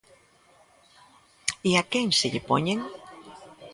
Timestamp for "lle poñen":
2.31-2.79